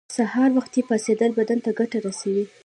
سهار 0.17 0.49
وختی 0.57 0.81
پاڅیدل 0.89 1.31
بدن 1.39 1.59
ته 1.65 1.71
ګټه 1.79 1.97
رسوی 2.07 2.43